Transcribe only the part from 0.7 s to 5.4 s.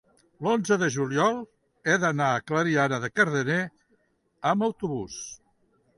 de juliol he d'anar a Clariana de Cardener amb autobús.